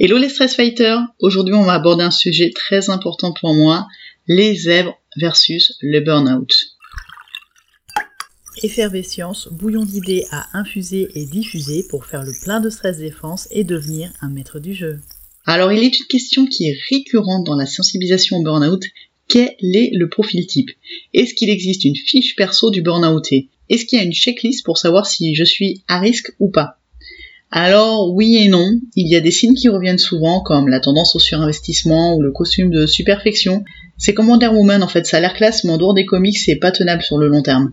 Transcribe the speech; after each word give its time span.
Hello 0.00 0.16
les 0.16 0.28
stress 0.28 0.54
fighters. 0.54 1.00
Aujourd'hui 1.18 1.54
on 1.54 1.64
va 1.64 1.72
aborder 1.72 2.04
un 2.04 2.12
sujet 2.12 2.52
très 2.54 2.88
important 2.88 3.32
pour 3.32 3.52
moi, 3.52 3.88
les 4.28 4.54
zèbres 4.54 4.96
versus 5.16 5.76
le 5.80 5.98
burn-out. 5.98 6.52
Effervescience, 8.62 9.48
bouillon 9.50 9.84
d'idées 9.84 10.24
à 10.30 10.56
infuser 10.56 11.08
et 11.16 11.26
diffuser 11.26 11.84
pour 11.90 12.06
faire 12.06 12.22
le 12.22 12.30
plein 12.44 12.60
de 12.60 12.70
stress 12.70 12.98
défense 12.98 13.48
et 13.50 13.64
devenir 13.64 14.12
un 14.20 14.28
maître 14.28 14.60
du 14.60 14.72
jeu. 14.72 15.00
Alors 15.46 15.72
il 15.72 15.82
est 15.82 15.98
une 15.98 16.06
question 16.06 16.46
qui 16.46 16.68
est 16.68 16.78
récurrente 16.90 17.44
dans 17.44 17.56
la 17.56 17.66
sensibilisation 17.66 18.36
au 18.36 18.44
burn-out, 18.44 18.84
quel 19.26 19.56
est 19.60 19.90
le 19.92 20.08
profil 20.08 20.46
type? 20.46 20.70
Est-ce 21.12 21.34
qu'il 21.34 21.50
existe 21.50 21.84
une 21.84 21.96
fiche 21.96 22.36
perso 22.36 22.70
du 22.70 22.82
burn-outé 22.82 23.48
Est-ce 23.68 23.84
qu'il 23.84 23.98
y 23.98 24.02
a 24.02 24.04
une 24.04 24.14
checklist 24.14 24.64
pour 24.64 24.78
savoir 24.78 25.06
si 25.06 25.34
je 25.34 25.42
suis 25.42 25.82
à 25.88 25.98
risque 25.98 26.30
ou 26.38 26.52
pas? 26.52 26.77
Alors 27.50 28.12
oui 28.12 28.36
et 28.36 28.48
non, 28.48 28.78
il 28.94 29.08
y 29.08 29.16
a 29.16 29.20
des 29.20 29.30
signes 29.30 29.54
qui 29.54 29.70
reviennent 29.70 29.98
souvent 29.98 30.40
comme 30.40 30.68
la 30.68 30.80
tendance 30.80 31.16
au 31.16 31.18
surinvestissement 31.18 32.14
ou 32.14 32.22
le 32.22 32.30
costume 32.30 32.70
de 32.70 32.84
superfection. 32.84 33.64
C'est 33.96 34.12
comme 34.12 34.28
Wonder 34.28 34.48
Woman 34.48 34.82
en 34.82 34.88
fait, 34.88 35.06
ça 35.06 35.16
a 35.16 35.20
l'air 35.20 35.32
classe 35.32 35.64
mais 35.64 35.70
en 35.70 35.78
dehors 35.78 35.94
des 35.94 36.04
comics 36.04 36.36
c'est 36.36 36.56
pas 36.56 36.72
tenable 36.72 37.02
sur 37.02 37.16
le 37.16 37.28
long 37.28 37.40
terme. 37.40 37.72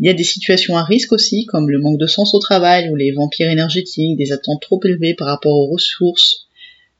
Il 0.00 0.06
y 0.06 0.08
a 0.08 0.14
des 0.14 0.24
situations 0.24 0.76
à 0.76 0.82
risque 0.82 1.12
aussi 1.12 1.46
comme 1.46 1.70
le 1.70 1.78
manque 1.78 2.00
de 2.00 2.08
sens 2.08 2.34
au 2.34 2.40
travail 2.40 2.90
ou 2.90 2.96
les 2.96 3.12
vampires 3.12 3.48
énergétiques, 3.48 4.16
des 4.16 4.32
attentes 4.32 4.60
trop 4.60 4.80
élevées 4.84 5.14
par 5.14 5.28
rapport 5.28 5.54
aux 5.54 5.70
ressources. 5.70 6.48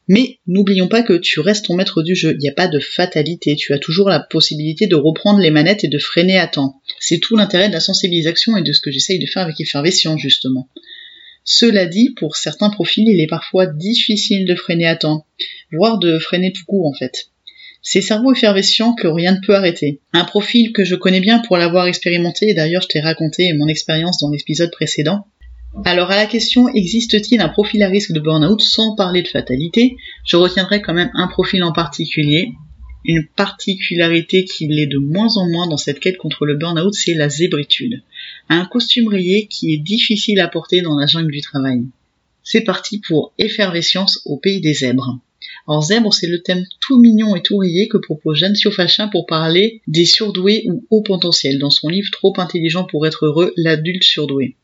Mais 0.07 0.39
n'oublions 0.47 0.87
pas 0.87 1.03
que 1.03 1.15
tu 1.15 1.41
restes 1.41 1.65
ton 1.65 1.75
maître 1.75 2.03
du 2.03 2.15
jeu, 2.15 2.35
il 2.35 2.39
n'y 2.39 2.49
a 2.49 2.53
pas 2.53 2.69
de 2.69 2.79
fatalité, 2.79 3.57
tu 3.57 3.73
as 3.73 3.79
toujours 3.79 4.09
la 4.09 4.21
possibilité 4.21 4.87
de 4.87 4.95
reprendre 4.95 5.41
les 5.41 5.51
manettes 5.51 5.83
et 5.83 5.89
de 5.89 5.99
freiner 5.99 6.39
à 6.39 6.47
temps. 6.47 6.81
C'est 7.01 7.19
tout 7.19 7.37
l'intérêt 7.37 7.69
de 7.69 7.73
la 7.73 7.81
sensibilisation 7.81 8.57
et 8.57 8.63
de 8.63 8.73
ce 8.73 8.81
que 8.81 8.93
j'essaye 8.93 9.19
de 9.19 9.27
faire 9.27 9.43
avec 9.43 9.61
Effervescient 9.61 10.17
justement. 10.17 10.69
Cela 11.45 11.85
dit, 11.85 12.11
pour 12.17 12.37
certains 12.37 12.71
profils, 12.71 13.07
il 13.07 13.21
est 13.21 13.27
parfois 13.27 13.67
difficile 13.67 14.47
de 14.47 14.55
freiner 14.55 14.87
à 14.87 14.97
temps, 14.97 15.27
voire 15.73 15.99
de 15.99 16.19
freiner 16.19 16.53
tout 16.53 16.65
court 16.65 16.87
en 16.87 16.95
fait. 16.95 17.29
C'est 17.83 18.01
cerveau 18.01 18.33
effervescents 18.33 18.95
que 18.95 19.07
rien 19.07 19.35
ne 19.35 19.47
peut 19.47 19.55
arrêter. 19.55 20.01
Un 20.15 20.25
profil 20.25 20.73
que 20.73 20.85
je 20.85 20.95
connais 20.95 21.21
bien 21.21 21.41
pour 21.41 21.59
l'avoir 21.59 21.87
expérimenté, 21.87 22.49
et 22.49 22.55
d'ailleurs 22.55 22.81
je 22.81 22.89
t'ai 22.89 23.01
raconté 23.01 23.53
mon 23.53 23.69
expérience 23.69 24.19
dans 24.19 24.31
l'épisode 24.31 24.71
précédent. 24.71 25.27
Alors 25.85 26.11
à 26.11 26.17
la 26.17 26.27
question 26.27 26.69
existe-t-il 26.69 27.43
un 27.43 27.49
profil 27.49 27.83
à 27.83 27.89
risque 27.89 28.13
de 28.13 28.21
burn-out 28.21 28.63
sans 28.63 28.95
parler 28.95 29.21
de 29.21 29.29
fatalité, 29.29 29.97
je 30.25 30.37
retiendrai 30.37 30.81
quand 30.81 30.95
même 30.95 31.11
un 31.13 31.27
profil 31.27 31.63
en 31.63 31.73
particulier, 31.73 32.53
une 33.05 33.27
particularité 33.27 34.45
qui 34.45 34.67
l'est 34.67 34.87
de 34.87 34.99
moins 34.99 35.37
en 35.37 35.49
moins 35.49 35.67
dans 35.67 35.77
cette 35.77 36.01
quête 36.01 36.17
contre 36.17 36.47
le 36.47 36.57
burn-out, 36.57 36.95
c'est 36.95 37.15
la 37.15 37.29
zébritude. 37.29 38.03
Un 38.49 38.65
costume 38.65 39.09
rayé 39.09 39.47
qui 39.47 39.75
est 39.75 39.79
difficile 39.79 40.41
à 40.41 40.49
porter 40.49 40.81
dans 40.81 40.99
la 40.99 41.07
jungle 41.07 41.33
du 41.33 41.41
travail. 41.41 41.85
C'est 42.43 42.63
parti 42.63 43.01
pour 43.07 43.33
Effervescience 43.39 44.21
au 44.25 44.37
pays 44.37 44.61
des 44.61 44.75
zèbres. 44.75 45.19
Alors 45.69 45.83
zèbre, 45.83 46.13
c'est 46.13 46.27
le 46.27 46.43
thème 46.43 46.65
tout 46.81 46.99
mignon 46.99 47.37
et 47.37 47.43
tout 47.43 47.59
rayé 47.59 47.89
que 47.89 47.99
propose 47.99 48.39
Jeanne 48.39 48.55
Siofachin 48.55 49.09
pour 49.09 49.27
parler 49.27 49.81
des 49.87 50.05
surdoués 50.05 50.65
ou 50.69 50.87
hauts 50.91 51.03
potentiels 51.03 51.59
dans 51.59 51.71
son 51.71 51.89
livre 51.89 52.11
Trop 52.11 52.35
intelligent 52.39 52.85
pour 52.85 53.07
être 53.07 53.27
heureux, 53.27 53.53
l'adulte 53.57 54.05
surdoué. 54.05 54.57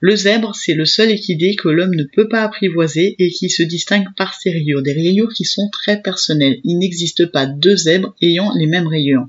Le 0.00 0.14
zèbre, 0.14 0.54
c'est 0.54 0.74
le 0.74 0.84
seul 0.84 1.10
équidé 1.10 1.56
que 1.56 1.68
l'homme 1.68 1.94
ne 1.94 2.04
peut 2.04 2.28
pas 2.28 2.42
apprivoiser 2.42 3.16
et 3.18 3.30
qui 3.30 3.48
se 3.48 3.62
distingue 3.62 4.08
par 4.14 4.34
ses 4.34 4.50
rayures, 4.50 4.82
des 4.82 4.92
rayures 4.92 5.32
qui 5.32 5.44
sont 5.44 5.70
très 5.72 6.02
personnelles. 6.02 6.60
Il 6.64 6.78
n'existe 6.78 7.26
pas 7.26 7.46
deux 7.46 7.76
zèbres 7.76 8.14
ayant 8.20 8.52
les 8.54 8.66
mêmes 8.66 8.86
rayures. 8.86 9.26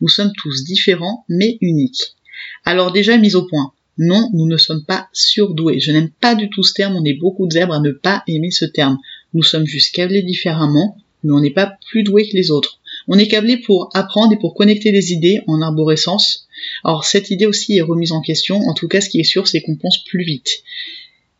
Nous 0.00 0.08
sommes 0.08 0.32
tous 0.36 0.64
différents 0.64 1.24
mais 1.28 1.56
uniques. 1.60 2.16
Alors 2.64 2.90
déjà 2.90 3.16
mise 3.16 3.36
au 3.36 3.46
point. 3.46 3.72
Non, 3.96 4.28
nous 4.32 4.46
ne 4.46 4.56
sommes 4.56 4.84
pas 4.84 5.08
surdoués. 5.12 5.78
Je 5.78 5.92
n'aime 5.92 6.10
pas 6.10 6.34
du 6.34 6.50
tout 6.50 6.64
ce 6.64 6.72
terme, 6.72 6.96
on 6.96 7.04
est 7.04 7.18
beaucoup 7.18 7.46
de 7.46 7.52
zèbres 7.52 7.74
à 7.74 7.80
ne 7.80 7.92
pas 7.92 8.24
aimer 8.26 8.50
ce 8.50 8.64
terme. 8.64 8.98
Nous 9.34 9.44
sommes 9.44 9.66
juste 9.66 9.94
câblés 9.94 10.22
différemment, 10.22 10.96
mais 11.22 11.32
on 11.32 11.40
n'est 11.40 11.50
pas 11.50 11.76
plus 11.90 12.02
doués 12.02 12.28
que 12.28 12.36
les 12.36 12.50
autres. 12.50 12.80
On 13.06 13.18
est 13.18 13.28
câblés 13.28 13.58
pour 13.58 13.90
apprendre 13.94 14.32
et 14.32 14.38
pour 14.38 14.54
connecter 14.54 14.90
des 14.90 15.12
idées 15.12 15.40
en 15.46 15.62
arborescence, 15.62 16.47
alors 16.84 17.04
cette 17.04 17.30
idée 17.30 17.46
aussi 17.46 17.76
est 17.76 17.82
remise 17.82 18.12
en 18.12 18.20
question, 18.20 18.58
en 18.60 18.74
tout 18.74 18.88
cas 18.88 19.00
ce 19.00 19.08
qui 19.08 19.20
est 19.20 19.24
sûr 19.24 19.48
c'est 19.48 19.60
qu'on 19.60 19.76
pense 19.76 20.02
plus 20.04 20.24
vite. 20.24 20.48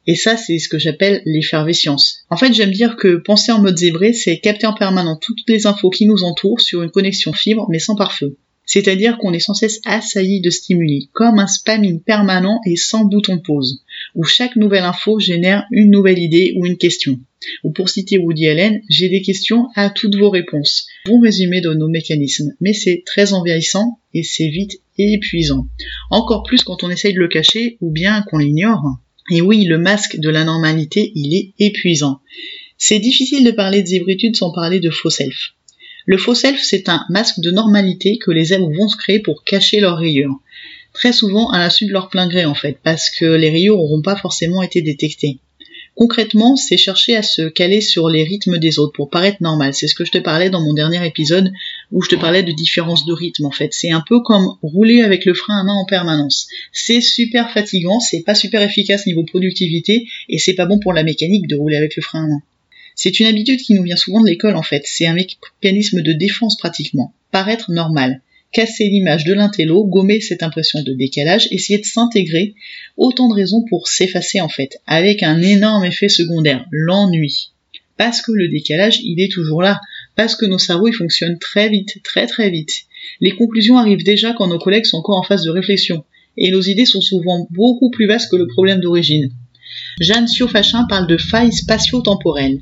Et 0.07 0.15
ça 0.15 0.37
c'est 0.37 0.59
ce 0.59 0.69
que 0.69 0.79
j'appelle 0.79 1.23
l'effervescience. 1.27 2.25
En 2.31 2.37
fait 2.37 2.53
j'aime 2.53 2.71
dire 2.71 2.97
que 2.97 3.17
penser 3.17 3.53
en 3.53 3.61
mode 3.61 3.77
zébré 3.77 4.13
c'est 4.13 4.39
capter 4.39 4.67
en 4.67 4.75
permanence 4.75 5.19
toutes 5.21 5.49
les 5.49 5.67
infos 5.67 5.91
qui 5.91 6.07
nous 6.07 6.25
entourent 6.25 6.61
sur 6.61 6.83
une 6.83 6.91
connexion 6.91 7.33
fibre 7.33 7.67
mais 7.69 7.79
sans 7.79 7.95
pare-feu. 7.95 8.37
C'est-à-dire 8.69 9.17
qu'on 9.17 9.33
est 9.33 9.41
sans 9.41 9.55
cesse 9.55 9.81
assailli 9.87 10.43
de 10.43 10.51
stimuli, 10.51 11.09
comme 11.15 11.39
un 11.39 11.47
spamming 11.47 12.03
permanent 12.03 12.61
et 12.67 12.77
sans 12.77 13.07
bouton 13.07 13.39
pause, 13.39 13.83
où 14.15 14.25
chaque 14.25 14.57
nouvelle 14.57 14.85
info 14.85 15.19
génère 15.19 15.65
une 15.71 15.91
nouvelle 15.91 16.19
idée 16.19 16.55
ou 16.57 16.67
une 16.67 16.77
question. 16.77 17.21
Ou 17.65 17.73
pour 17.73 17.89
citer 17.89 18.19
Woody 18.19 18.49
Allen, 18.49 18.81
j'ai 18.89 19.09
des 19.09 19.23
questions 19.23 19.69
à 19.77 19.91
toutes 19.91 20.17
vos 20.17 20.31
réponses. 20.31 20.87
Bon 21.07 21.21
résumé 21.21 21.61
de 21.61 21.73
nos 21.73 21.89
mécanismes, 21.89 22.53
mais 22.61 22.73
c'est 22.73 23.03
très 23.07 23.33
envahissant 23.33 24.01
et 24.15 24.23
c'est 24.23 24.49
vite 24.49 24.81
épuisant. 24.99 25.69
Encore 26.11 26.43
plus 26.43 26.63
quand 26.63 26.83
on 26.83 26.91
essaye 26.91 27.15
de 27.15 27.21
le 27.21 27.29
cacher 27.29 27.79
ou 27.81 27.91
bien 27.91 28.23
qu'on 28.23 28.39
l'ignore. 28.39 28.99
Et 29.31 29.41
oui, 29.41 29.65
le 29.65 29.79
masque 29.79 30.19
de 30.19 30.31
la 30.31 30.45
normalité, 30.45 31.13
il 31.15 31.35
est 31.35 31.53
épuisant. 31.59 32.21
C'est 32.77 32.99
difficile 32.99 33.45
de 33.45 33.51
parler 33.51 33.83
de 33.83 33.89
zébritude 33.89 34.37
sans 34.37 34.53
parler 34.53 34.81
de 34.81 34.91
faux 34.91 35.11
self. 35.11 35.53
Le 36.07 36.17
faux 36.17 36.35
self, 36.35 36.63
c'est 36.63 36.89
un 36.89 37.05
masque 37.11 37.41
de 37.41 37.51
normalité 37.51 38.19
que 38.19 38.31
les 38.31 38.47
zèbres 38.47 38.73
vont 38.73 38.89
se 38.89 38.97
créer 38.97 39.19
pour 39.19 39.45
cacher 39.45 39.81
leurs 39.81 39.99
rayures. 39.99 40.41
Très 40.93 41.13
souvent 41.13 41.51
à 41.51 41.69
suite 41.71 41.89
de 41.89 41.93
leur 41.93 42.09
plein 42.09 42.29
gré 42.29 42.45
en 42.45 42.55
fait, 42.55 42.79
parce 42.83 43.11
que 43.11 43.25
les 43.25 43.51
rayures 43.51 43.77
n'auront 43.77 44.03
pas 44.03 44.17
forcément 44.17 44.63
été 44.63 44.83
détectées. 44.83 45.39
Concrètement, 45.99 46.55
c'est 46.55 46.77
chercher 46.77 47.17
à 47.17 47.25
se 47.25 47.49
caler 47.49 47.81
sur 47.81 48.09
les 48.09 48.23
rythmes 48.23 48.59
des 48.59 48.79
autres 48.79 48.93
pour 48.93 49.11
paraître 49.11 49.43
normal. 49.43 49.75
C'est 49.75 49.89
ce 49.89 49.97
que 49.97 50.05
je 50.05 50.13
te 50.13 50.19
parlais 50.19 50.49
dans 50.49 50.61
mon 50.61 50.73
dernier 50.73 51.05
épisode 51.05 51.53
où 51.91 52.03
je 52.03 52.09
te 52.09 52.15
parlais 52.15 52.45
de 52.45 52.53
différence 52.53 53.05
de 53.05 53.13
rythme 53.13 53.47
en 53.47 53.51
fait. 53.51 53.75
C'est 53.75 53.91
un 53.91 54.05
peu 54.09 54.21
comme 54.21 54.55
rouler 54.63 55.03
avec 55.03 55.25
le 55.25 55.35
frein 55.35 55.59
à 55.59 55.65
main 55.65 55.75
en 55.75 55.85
permanence. 55.87 56.47
C'est 56.73 57.01
super 57.01 57.51
fatigant, 57.51 57.99
c'est 57.99 58.23
pas 58.23 58.37
super 58.37 58.63
efficace 58.63 59.09
niveau 59.09 59.25
productivité 59.25 60.07
et 60.29 60.39
c'est 60.39 60.55
pas 60.55 60.67
bon 60.67 60.79
pour 60.79 60.93
la 60.93 61.03
mécanique 61.03 61.49
de 61.49 61.57
rouler 61.57 61.77
avec 61.77 61.97
le 61.97 62.03
frein 62.03 62.27
à 62.27 62.29
main. 62.29 62.43
C'est 62.95 63.19
une 63.19 63.27
habitude 63.27 63.61
qui 63.61 63.75
nous 63.75 63.83
vient 63.83 63.97
souvent 63.97 64.21
de 64.21 64.29
l'école 64.29 64.55
en 64.55 64.63
fait, 64.63 64.83
c'est 64.85 65.07
un 65.07 65.15
mécanisme 65.15 66.01
de 66.03 66.13
défense 66.13 66.57
pratiquement. 66.57 67.13
Paraître 67.33 67.73
normal, 67.73 68.21
casser 68.53 68.89
l'image 68.89 69.25
de 69.25 69.35
l'intello, 69.35 69.85
gommer 69.85 70.21
cette 70.21 70.43
impression 70.43 70.83
de 70.83 70.93
décalage, 70.93 71.49
essayer 71.51 71.79
de 71.79 71.85
s'intégrer, 71.85 72.55
autant 72.97 73.29
de 73.29 73.35
raisons 73.35 73.65
pour 73.69 73.89
s'effacer 73.89 74.41
en 74.41 74.49
fait, 74.49 74.81
avec 74.87 75.23
un 75.23 75.41
énorme 75.43 75.85
effet 75.85 76.09
secondaire, 76.09 76.67
l'ennui. 76.71 77.53
Parce 77.97 78.23
que 78.23 78.33
le 78.33 78.49
décalage, 78.49 79.01
il 79.03 79.21
est 79.21 79.31
toujours 79.31 79.61
là, 79.61 79.81
parce 80.15 80.37
que 80.37 80.47
nos 80.47 80.59
cerveaux 80.59 80.89
ils 80.89 80.95
fonctionnent 80.95 81.39
très 81.39 81.69
vite, 81.69 82.03
très 82.05 82.27
très 82.27 82.51
vite. 82.51 82.85
Les 83.21 83.33
conclusions 83.33 83.77
arrivent 83.77 84.05
déjà 84.05 84.33
quand 84.33 84.47
nos 84.47 84.59
collègues 84.59 84.87
sont 84.87 84.99
encore 84.99 85.19
en 85.19 85.25
phase 85.25 85.45
de 85.45 85.51
réflexion, 85.51 86.05
et 86.37 86.51
nos 86.51 86.63
idées 86.63 86.87
sont 86.87 87.01
souvent 87.01 87.49
beaucoup 87.51 87.91
plus 87.91 88.07
vastes 88.07 88.31
que 88.31 88.37
le 88.37 88.47
problème 88.47 88.81
d'origine. 88.81 89.31
Jeanne 90.01 90.29
Siofachin 90.29 90.85
parle 90.89 91.07
de 91.07 91.17
failles 91.17 91.53
spatio-temporelles. 91.53 92.61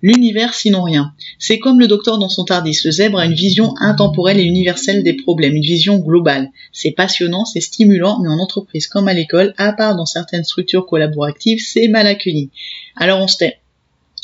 L'univers 0.00 0.54
sinon 0.54 0.82
rien. 0.82 1.12
C'est 1.40 1.58
comme 1.58 1.80
le 1.80 1.88
docteur 1.88 2.18
dans 2.18 2.28
son 2.28 2.44
Tardis. 2.44 2.78
Le 2.84 2.92
zèbre 2.92 3.18
a 3.18 3.26
une 3.26 3.34
vision 3.34 3.74
intemporelle 3.80 4.38
et 4.38 4.44
universelle 4.44 5.02
des 5.02 5.14
problèmes, 5.14 5.56
une 5.56 5.62
vision 5.62 5.98
globale. 5.98 6.50
C'est 6.72 6.92
passionnant, 6.92 7.44
c'est 7.44 7.60
stimulant, 7.60 8.20
mais 8.20 8.28
en 8.28 8.38
entreprise 8.38 8.86
comme 8.86 9.08
à 9.08 9.14
l'école, 9.14 9.54
à 9.56 9.72
part 9.72 9.96
dans 9.96 10.06
certaines 10.06 10.44
structures 10.44 10.86
collaboratives, 10.86 11.58
c'est 11.60 11.88
mal 11.88 12.06
accueilli. 12.06 12.50
Alors 12.94 13.20
on 13.20 13.26
se 13.26 13.38
tait. 13.38 13.58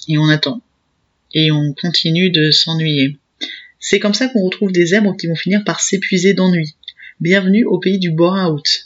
Et 0.06 0.16
on 0.18 0.28
attend. 0.28 0.60
Et 1.32 1.50
on 1.50 1.72
continue 1.72 2.30
de 2.30 2.52
s'ennuyer. 2.52 3.16
C'est 3.80 3.98
comme 3.98 4.14
ça 4.14 4.28
qu'on 4.28 4.44
retrouve 4.44 4.70
des 4.70 4.86
zèbres 4.86 5.16
qui 5.16 5.26
vont 5.26 5.34
finir 5.34 5.64
par 5.64 5.80
s'épuiser 5.80 6.34
d'ennui. 6.34 6.74
Bienvenue 7.20 7.64
au 7.64 7.78
pays 7.78 7.98
du 7.98 8.12
bore-out. 8.12 8.83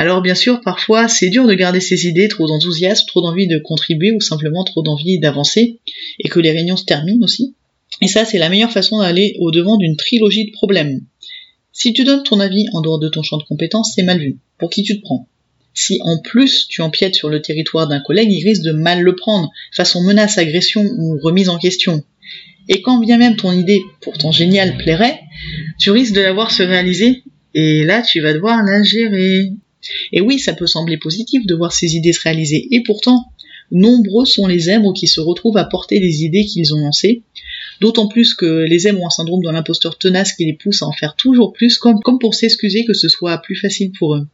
Alors 0.00 0.22
bien 0.22 0.34
sûr, 0.34 0.62
parfois 0.62 1.08
c'est 1.08 1.28
dur 1.28 1.46
de 1.46 1.52
garder 1.52 1.78
ses 1.78 2.06
idées, 2.06 2.28
trop 2.28 2.46
d'enthousiasme, 2.46 3.04
trop 3.06 3.20
d'envie 3.20 3.46
de 3.46 3.58
contribuer 3.58 4.12
ou 4.12 4.20
simplement 4.22 4.64
trop 4.64 4.82
d'envie 4.82 5.18
d'avancer, 5.18 5.80
et 6.18 6.28
que 6.30 6.40
les 6.40 6.52
réunions 6.52 6.78
se 6.78 6.86
terminent 6.86 7.22
aussi. 7.22 7.54
Et 8.00 8.08
ça, 8.08 8.24
c'est 8.24 8.38
la 8.38 8.48
meilleure 8.48 8.72
façon 8.72 9.00
d'aller 9.00 9.36
au 9.40 9.50
devant 9.50 9.76
d'une 9.76 9.98
trilogie 9.98 10.46
de 10.46 10.52
problèmes. 10.52 11.02
Si 11.74 11.92
tu 11.92 12.04
donnes 12.04 12.22
ton 12.22 12.40
avis 12.40 12.64
en 12.72 12.80
dehors 12.80 12.98
de 12.98 13.10
ton 13.10 13.22
champ 13.22 13.36
de 13.36 13.42
compétences, 13.42 13.92
c'est 13.94 14.02
mal 14.02 14.18
vu. 14.18 14.38
Pour 14.56 14.70
qui 14.70 14.84
tu 14.84 14.96
te 14.96 15.02
prends? 15.02 15.28
Si 15.74 15.98
en 16.02 16.16
plus 16.16 16.66
tu 16.66 16.80
empiètes 16.80 17.14
sur 17.14 17.28
le 17.28 17.42
territoire 17.42 17.86
d'un 17.86 18.00
collègue, 18.00 18.32
il 18.32 18.42
risque 18.42 18.62
de 18.62 18.72
mal 18.72 19.02
le 19.02 19.14
prendre, 19.14 19.50
façon 19.70 20.02
menace, 20.02 20.38
agression 20.38 20.82
ou 20.82 21.18
remise 21.22 21.50
en 21.50 21.58
question. 21.58 22.02
Et 22.70 22.80
quand 22.80 23.00
bien 23.00 23.18
même 23.18 23.36
ton 23.36 23.52
idée, 23.52 23.82
pourtant 24.00 24.32
géniale, 24.32 24.78
plairait, 24.78 25.20
tu 25.78 25.90
risques 25.90 26.14
de 26.14 26.22
la 26.22 26.32
voir 26.32 26.50
se 26.50 26.62
réaliser, 26.62 27.22
et 27.52 27.84
là 27.84 28.00
tu 28.00 28.22
vas 28.22 28.32
devoir 28.32 28.62
la 28.62 28.82
gérer. 28.82 29.50
Et 30.12 30.20
oui, 30.20 30.38
ça 30.38 30.52
peut 30.52 30.66
sembler 30.66 30.96
positif 30.96 31.46
de 31.46 31.54
voir 31.54 31.72
ces 31.72 31.96
idées 31.96 32.12
se 32.12 32.22
réaliser, 32.22 32.68
et 32.70 32.82
pourtant, 32.82 33.26
nombreux 33.70 34.24
sont 34.26 34.46
les 34.46 34.58
zèbres 34.58 34.92
qui 34.92 35.06
se 35.06 35.20
retrouvent 35.20 35.56
à 35.56 35.64
porter 35.64 36.00
les 36.00 36.24
idées 36.24 36.44
qu'ils 36.44 36.74
ont 36.74 36.80
lancées, 36.80 37.22
d'autant 37.80 38.08
plus 38.08 38.34
que 38.34 38.64
les 38.68 38.80
zèbres 38.80 39.02
ont 39.02 39.06
un 39.06 39.10
syndrome 39.10 39.42
de 39.42 39.50
l'imposteur 39.50 39.98
tenace 39.98 40.32
qui 40.32 40.44
les 40.44 40.54
pousse 40.54 40.82
à 40.82 40.86
en 40.86 40.92
faire 40.92 41.16
toujours 41.16 41.52
plus, 41.52 41.78
comme, 41.78 42.00
pour 42.20 42.34
s'excuser 42.34 42.84
que 42.84 42.94
ce 42.94 43.08
soit 43.08 43.38
plus 43.38 43.56
facile 43.56 43.92
pour 43.92 44.16
eux. 44.16 44.26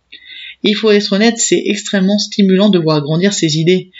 Il 0.62 0.74
faut 0.74 0.90
être 0.90 1.12
honnête, 1.12 1.36
c'est 1.38 1.62
extrêmement 1.66 2.18
stimulant 2.18 2.70
de 2.70 2.78
voir 2.78 3.02
grandir 3.02 3.32
ces 3.32 3.58
idées. 3.58 3.90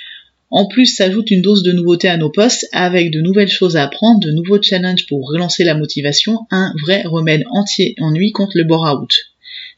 En 0.51 0.67
plus, 0.67 0.87
s'ajoute 0.87 1.31
une 1.31 1.43
dose 1.43 1.63
de 1.63 1.73
nouveauté 1.73 2.09
à 2.09 2.17
nos 2.17 2.31
postes 2.31 2.67
avec 2.73 3.11
de 3.11 3.21
nouvelles 3.21 3.49
choses 3.49 3.77
à 3.77 3.83
apprendre, 3.83 4.21
de 4.21 4.31
nouveaux 4.31 4.63
challenges 4.63 5.07
pour 5.07 5.29
relancer 5.29 5.65
la 5.65 5.75
motivation, 5.75 6.47
un 6.51 6.73
vrai 6.83 7.03
remède 7.03 7.45
anti-ennui 7.51 8.33
contre 8.33 8.57
le 8.57 8.65
bore-out. 8.65 9.13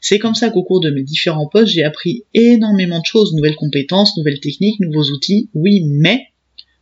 C'est 0.01 0.19
comme 0.19 0.35
ça 0.35 0.49
qu'au 0.49 0.63
cours 0.63 0.79
de 0.79 0.91
mes 0.91 1.03
différents 1.03 1.47
postes, 1.47 1.73
j'ai 1.73 1.83
appris 1.83 2.23
énormément 2.33 2.99
de 2.99 3.05
choses, 3.05 3.33
nouvelles 3.33 3.55
compétences, 3.55 4.17
nouvelles 4.17 4.39
techniques, 4.39 4.79
nouveaux 4.79 5.11
outils, 5.11 5.49
oui, 5.53 5.83
mais 5.85 6.27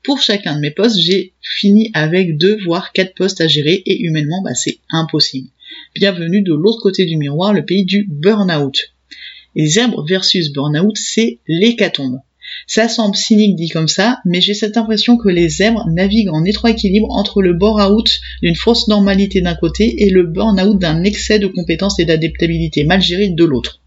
pour 0.03 0.21
chacun 0.21 0.55
de 0.55 0.61
mes 0.61 0.71
postes, 0.71 0.99
j'ai 0.99 1.33
fini 1.41 1.89
avec 1.93 2.37
deux 2.37 2.57
voire 2.63 2.93
quatre 2.93 3.15
postes 3.15 3.41
à 3.41 3.47
gérer 3.47 3.81
et 3.85 4.01
humainement, 4.01 4.41
bah, 4.43 4.53
c'est 4.53 4.79
impossible. 4.89 5.49
Bienvenue 5.95 6.43
de 6.43 6.53
l'autre 6.53 6.81
côté 6.81 7.05
du 7.05 7.17
miroir, 7.17 7.53
le 7.53 7.65
pays 7.65 7.85
du 7.85 8.07
burn-out. 8.07 8.93
Les 9.55 9.65
zèbres 9.65 10.05
versus 10.05 10.53
burn-out, 10.53 10.95
c'est 10.95 11.39
l'hécatombe. 11.47 12.19
Ça 12.65 12.87
semble 12.89 13.15
cynique 13.15 13.55
dit 13.55 13.69
comme 13.69 13.87
ça, 13.87 14.19
mais 14.25 14.41
j'ai 14.41 14.53
cette 14.53 14.77
impression 14.77 15.17
que 15.17 15.29
les 15.29 15.49
zèbres 15.49 15.85
naviguent 15.87 16.33
en 16.33 16.45
étroit 16.45 16.71
équilibre 16.71 17.09
entre 17.11 17.41
le 17.41 17.53
bore-out 17.53 18.19
d'une 18.41 18.55
fausse 18.55 18.87
normalité 18.87 19.41
d'un 19.41 19.55
côté 19.55 20.03
et 20.03 20.09
le 20.09 20.23
burn-out 20.23 20.79
d'un 20.79 21.03
excès 21.03 21.39
de 21.39 21.47
compétences 21.47 21.99
et 21.99 22.05
d'adaptabilité 22.05 22.83
mal 22.83 23.01
gérée 23.01 23.29
de 23.29 23.43
l'autre. 23.43 23.81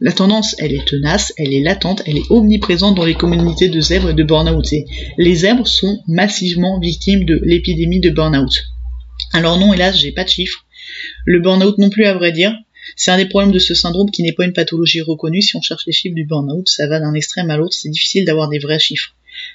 La 0.00 0.12
tendance, 0.12 0.54
elle 0.58 0.72
est 0.72 0.86
tenace, 0.86 1.32
elle 1.38 1.52
est 1.52 1.62
latente, 1.62 2.02
elle 2.06 2.18
est 2.18 2.30
omniprésente 2.30 2.94
dans 2.94 3.04
les 3.04 3.14
communautés 3.14 3.68
de 3.68 3.80
zèbres 3.80 4.10
et 4.10 4.14
de 4.14 4.22
burn-out. 4.22 4.72
Les 5.16 5.34
zèbres 5.34 5.66
sont 5.66 6.00
massivement 6.06 6.78
victimes 6.78 7.24
de 7.24 7.40
l'épidémie 7.42 8.00
de 8.00 8.10
burn-out. 8.10 8.64
Alors 9.32 9.58
non, 9.58 9.72
hélas, 9.72 9.98
j'ai 9.98 10.12
pas 10.12 10.24
de 10.24 10.28
chiffres. 10.28 10.64
Le 11.24 11.40
burn-out 11.40 11.78
non 11.78 11.90
plus 11.90 12.04
à 12.04 12.14
vrai 12.14 12.30
dire, 12.30 12.54
c'est 12.96 13.10
un 13.10 13.16
des 13.16 13.28
problèmes 13.28 13.52
de 13.52 13.58
ce 13.58 13.74
syndrome 13.74 14.10
qui 14.10 14.22
n'est 14.22 14.32
pas 14.32 14.44
une 14.44 14.52
pathologie 14.52 15.00
reconnue. 15.00 15.42
Si 15.42 15.56
on 15.56 15.60
cherche 15.60 15.86
les 15.86 15.92
chiffres 15.92 16.14
du 16.14 16.24
burn-out, 16.24 16.68
ça 16.68 16.86
va 16.86 17.00
d'un 17.00 17.14
extrême 17.14 17.50
à 17.50 17.56
l'autre, 17.56 17.74
c'est 17.74 17.88
difficile 17.88 18.24
d'avoir 18.24 18.48
des 18.48 18.58
vrais 18.58 18.78
chiffres. 18.78 19.14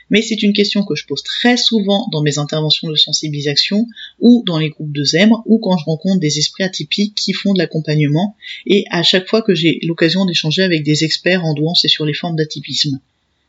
Mais 0.10 0.22
c'est 0.22 0.42
une 0.44 0.54
question 0.54 0.84
que 0.84 0.96
je 0.96 1.06
pose 1.06 1.24
très 1.24 1.58
souvent 1.58 2.08
dans 2.12 2.22
mes 2.22 2.38
interventions 2.38 2.90
de 2.90 2.96
sensibilisation 2.96 3.88
ou 4.20 4.44
dans 4.46 4.58
les 4.58 4.70
groupes 4.70 4.94
de 4.94 5.04
zèbres 5.04 5.44
ou 5.46 5.60
quand 5.60 5.78
je 5.78 5.86
rencontre 5.86 6.20
des 6.20 6.40
esprits 6.40 6.64
atypiques 6.64 7.16
qui 7.16 7.34
font 7.34 7.54
de 7.54 7.60
l'accompagnement 7.60 8.36
et 8.66 8.86
à 8.92 9.04
chaque 9.04 9.28
fois 9.28 9.42
que 9.42 9.56
j'ai 9.56 9.80
l'occasion 9.84 10.26
d'échanger 10.26 10.64
avec 10.64 10.84
des 10.84 11.04
experts 11.04 11.44
en 11.44 11.54
douance 11.54 11.84
et 11.86 11.90
sur 11.90 12.06
les 12.06 12.14
formes 12.14 12.36
d'atypisme. 12.36 13.00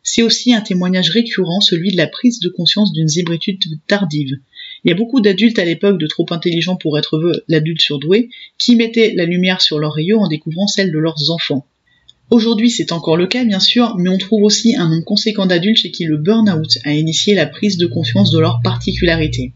C'est 0.03 0.23
aussi 0.23 0.53
un 0.53 0.61
témoignage 0.61 1.11
récurrent, 1.11 1.61
celui 1.61 1.91
de 1.91 1.97
la 1.97 2.07
prise 2.07 2.39
de 2.39 2.51
conscience 2.51 2.93
d'une 2.93 3.09
zébritude 3.09 3.63
tardive. 3.87 4.37
Il 4.85 4.91
y 4.91 4.93
a 4.93 4.97
beaucoup 4.97 5.21
d'adultes 5.21 5.59
à 5.59 5.65
l'époque 5.65 5.99
de 5.99 6.07
trop 6.07 6.27
intelligents 6.31 6.77
pour 6.77 6.99
être 6.99 7.43
l'adulte 7.49 7.81
surdoué 7.81 8.29
qui 8.59 8.77
mettaient 8.77 9.15
la 9.15 9.25
lumière 9.25 9.63
sur 9.63 9.79
leur 9.79 9.95
rayons 9.95 10.21
en 10.21 10.29
découvrant 10.29 10.67
celle 10.67 10.93
de 10.93 10.99
leurs 10.99 11.31
enfants. 11.31 11.67
Aujourd'hui, 12.31 12.71
c'est 12.71 12.93
encore 12.93 13.17
le 13.17 13.27
cas, 13.27 13.45
bien 13.45 13.61
sûr, 13.61 13.97
mais 13.97 14.11
on 14.11 14.19
trouve 14.19 14.43
aussi 14.43 14.77
un 14.77 14.89
nombre 14.89 15.05
conséquent 15.05 15.47
d'adultes 15.47 15.79
chez 15.79 15.91
qui 15.91 16.05
le 16.05 16.17
burn-out 16.17 16.79
a 16.85 16.93
initié 16.93 17.35
la 17.35 17.47
prise 17.47 17.77
de 17.77 17.87
conscience 17.87 18.31
de 18.31 18.39
leurs 18.39 18.61
particularités. 18.63 19.53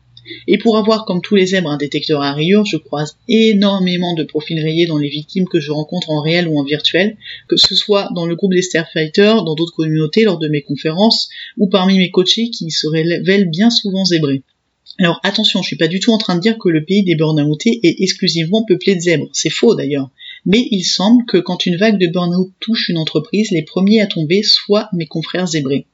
Et 0.47 0.59
pour 0.59 0.77
avoir, 0.77 1.05
comme 1.05 1.23
tous 1.23 1.35
les 1.35 1.47
zèbres, 1.47 1.71
un 1.71 1.77
détecteur 1.77 2.23
à 2.23 2.33
rayures, 2.33 2.67
je 2.67 2.77
croise 2.77 3.17
énormément 3.29 4.15
de 4.15 4.23
profils 4.23 4.61
rayés 4.61 4.87
dans 4.87 4.99
les 4.99 5.09
victimes 5.09 5.49
que 5.49 5.61
je 5.61 5.73
rencontre 5.73 6.11
en 6.11 6.21
réel 6.21 6.49
ou 6.49 6.59
en 6.59 6.65
virtuel, 6.65 7.17
que 7.49 7.57
ce 7.57 7.75
soit 7.75 8.11
dans 8.15 8.27
le 8.27 8.37
groupe 8.37 8.53
des 8.53 8.63
Starfighters, 8.63 9.45
dans 9.45 9.55
d'autres 9.55 9.75
communautés, 9.75 10.25
lors 10.25 10.39
de 10.39 10.49
mes 10.49 10.63
conférences, 10.63 11.29
ou 11.57 11.69
parmi 11.69 11.99
mes 11.99 12.11
coachés 12.11 12.51
qui 12.51 12.71
se 12.71 12.87
révèlent 12.87 13.51
bien 13.51 13.71
souvent 13.71 14.05
zébrés. 14.05 14.43
Alors 14.99 15.20
attention, 15.23 15.62
je 15.62 15.67
suis 15.67 15.76
pas 15.76 15.88
du 15.88 16.00
tout 16.00 16.12
en 16.12 16.19
train 16.19 16.35
de 16.35 16.40
dire 16.40 16.58
que 16.58 16.69
le 16.69 16.85
pays 16.85 17.05
des 17.05 17.14
burn-outés 17.14 17.81
est 17.82 18.00
exclusivement 18.00 18.64
peuplé 18.64 18.96
de 18.96 19.00
zèbres. 19.00 19.29
C'est 19.32 19.50
faux 19.50 19.75
d'ailleurs. 19.75 20.11
Mais 20.44 20.67
il 20.70 20.85
semble 20.85 21.25
que 21.26 21.37
quand 21.37 21.67
une 21.67 21.76
vague 21.76 21.99
de 21.99 22.06
burn-out 22.06 22.52
touche 22.61 22.88
une 22.88 22.99
entreprise, 22.99 23.50
les 23.50 23.62
premiers 23.62 24.00
à 24.00 24.06
tomber 24.06 24.43
soient 24.43 24.88
mes 24.93 25.06
confrères 25.06 25.46
zébrés. 25.46 25.87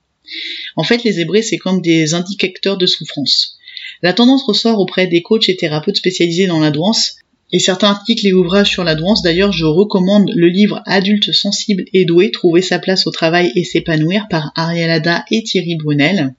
En 0.77 0.85
fait, 0.85 1.05
les 1.05 1.13
zébrés, 1.13 1.43
c'est 1.43 1.59
comme 1.59 1.83
des 1.83 2.15
indicateurs 2.15 2.79
de 2.79 2.87
souffrance. 2.87 3.59
La 4.03 4.13
tendance 4.13 4.45
ressort 4.45 4.81
auprès 4.81 5.07
des 5.07 5.23
coachs 5.23 5.49
et 5.49 5.57
thérapeutes 5.57 5.97
spécialisés 5.97 6.47
dans 6.47 6.61
la 6.61 6.71
douance, 6.71 7.17
et 7.53 7.59
certains 7.59 7.91
articles 7.91 8.27
et 8.27 8.33
ouvrages 8.33 8.71
sur 8.71 8.85
la 8.85 8.95
douance, 8.95 9.23
d'ailleurs, 9.23 9.53
je 9.53 9.65
recommande 9.65 10.31
le 10.35 10.49
livre 10.49 10.83
Adultes 10.87 11.33
sensibles 11.33 11.85
et 11.93 12.05
doués, 12.05 12.31
trouver 12.31 12.63
sa 12.63 12.79
place 12.79 13.07
au 13.07 13.11
travail 13.11 13.53
et 13.55 13.65
s'épanouir 13.65 14.27
par 14.29 14.53
Ariel 14.57 14.91
Ada 14.91 15.25
et 15.31 15.43
Thierry 15.43 15.77
Brunel. 15.77 16.35